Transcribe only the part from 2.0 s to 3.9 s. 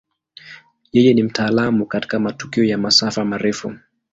matukio ya masafa marefu.